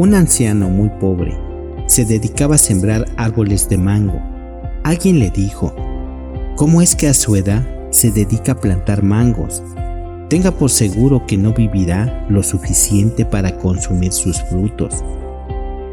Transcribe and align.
Un 0.00 0.14
anciano 0.14 0.70
muy 0.70 0.88
pobre 0.88 1.36
se 1.84 2.06
dedicaba 2.06 2.54
a 2.54 2.58
sembrar 2.58 3.04
árboles 3.18 3.68
de 3.68 3.76
mango. 3.76 4.18
Alguien 4.82 5.18
le 5.18 5.28
dijo, 5.28 5.74
¿cómo 6.56 6.80
es 6.80 6.96
que 6.96 7.06
a 7.06 7.12
su 7.12 7.36
edad 7.36 7.62
se 7.90 8.10
dedica 8.10 8.52
a 8.52 8.54
plantar 8.54 9.02
mangos? 9.02 9.62
Tenga 10.30 10.52
por 10.52 10.70
seguro 10.70 11.26
que 11.26 11.36
no 11.36 11.52
vivirá 11.52 12.24
lo 12.30 12.42
suficiente 12.42 13.26
para 13.26 13.58
consumir 13.58 14.14
sus 14.14 14.40
frutos. 14.44 15.04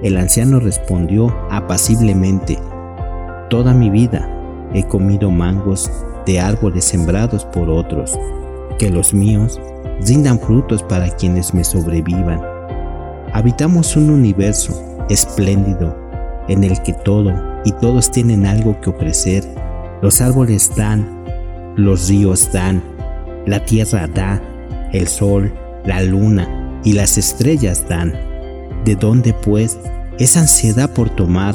El 0.02 0.16
anciano 0.16 0.62
respondió 0.62 1.36
apaciblemente, 1.52 2.58
Toda 3.50 3.74
mi 3.74 3.89
vida 3.89 4.26
he 4.74 4.84
comido 4.84 5.32
mangos 5.32 5.92
de 6.25 6.39
árboles 6.39 6.86
sembrados 6.86 7.44
por 7.44 7.69
otros, 7.69 8.18
que 8.80 8.89
los 8.89 9.14
míos 9.14 9.60
rindan 10.00 10.39
frutos 10.39 10.82
para 10.82 11.10
quienes 11.10 11.54
me 11.54 11.66
sobrevivan. 11.66 12.57
Habitamos 13.37 13.96
un 13.96 14.09
universo 14.09 15.05
espléndido 15.11 15.96
en 16.47 16.64
el 16.64 16.82
que 16.82 16.93
todo 16.93 17.32
y 17.65 17.71
todos 17.71 18.10
tienen 18.10 18.47
algo 18.47 18.82
que 18.82 18.89
ofrecer. 18.89 19.43
Los 20.01 20.21
árboles 20.21 20.71
dan, 20.75 21.23
los 21.75 22.07
ríos 22.07 22.51
dan, 22.51 22.82
la 23.46 23.63
tierra 23.63 24.07
da, 24.07 24.41
el 24.91 25.07
sol, 25.07 25.54
la 25.86 26.01
luna 26.01 26.82
y 26.83 26.93
las 26.93 27.19
estrellas 27.19 27.87
dan. 27.87 28.11
¿De 28.86 28.96
dónde 28.96 29.36
pues 29.36 29.77
esa 30.18 30.39
ansiedad 30.39 30.89
por 30.89 31.11
tomar, 31.11 31.54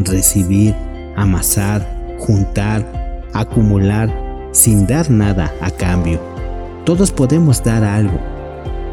recibir, 0.00 0.74
amasar, 1.16 1.88
juntar, 2.18 3.22
acumular, 3.32 4.14
sin 4.52 4.86
dar 4.86 5.10
nada 5.10 5.50
a 5.62 5.70
cambio? 5.70 6.20
Todos 6.84 7.10
podemos 7.10 7.64
dar 7.64 7.84
algo. 7.84 8.20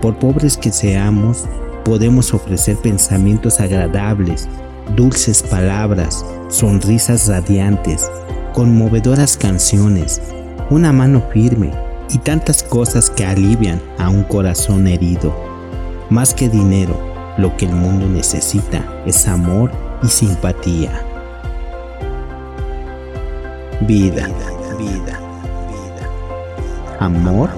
Por 0.02 0.18
pobres 0.20 0.56
que 0.56 0.72
seamos, 0.72 1.46
podemos 1.84 2.34
ofrecer 2.34 2.78
pensamientos 2.78 3.60
agradables, 3.60 4.48
dulces 4.96 5.44
palabras, 5.44 6.26
sonrisas 6.50 7.28
radiantes, 7.28 8.10
conmovedoras 8.54 9.38
canciones, 9.38 10.22
una 10.70 10.92
mano 10.92 11.24
firme 11.32 11.72
y 12.10 12.18
tantas 12.18 12.64
cosas 12.64 13.10
que 13.10 13.26
alivian 13.26 13.82
a 13.98 14.10
un 14.10 14.24
corazón 14.24 14.88
herido. 14.88 15.36
Más 16.10 16.34
que 16.34 16.50
dinero, 16.50 17.00
lo 17.38 17.56
que 17.56 17.66
el 17.66 17.74
mundo 17.74 18.08
necesita 18.08 18.84
es 19.06 19.28
amor 19.28 19.72
y 20.04 20.08
simpatía. 20.08 21.06
Vida, 23.82 24.28
vida, 24.28 24.76
vida. 24.78 25.20
Amor 27.00 27.50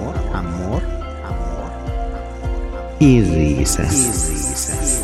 y 3.02 3.20
risas. 3.20 5.01